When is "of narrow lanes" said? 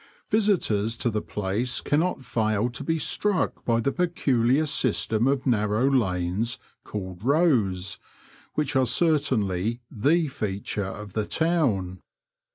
5.27-6.57